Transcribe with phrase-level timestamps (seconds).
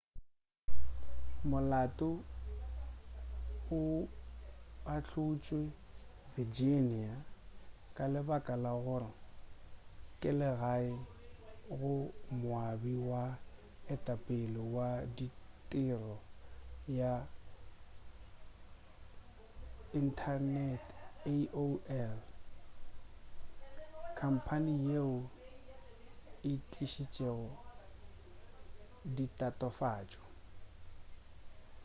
[1.51, 2.09] molato
[3.79, 3.79] o
[4.95, 5.61] ahlotšwe
[6.35, 7.13] virginia
[7.95, 9.11] ka lebaka la gore
[10.19, 10.91] ke legae
[11.79, 11.93] go
[12.41, 13.39] moabi wa go
[13.93, 14.89] etapele wa
[15.69, 16.17] tirelo
[16.99, 17.13] ya
[19.99, 20.95] inthanete
[21.33, 22.07] aol
[24.17, 25.15] khamphane yeo
[26.49, 27.49] e tlišitšego
[29.15, 30.23] ditatofatšo